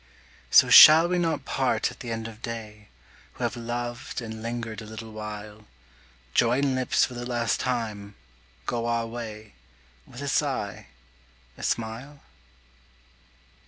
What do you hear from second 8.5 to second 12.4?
go our way, With a sigh, a smile?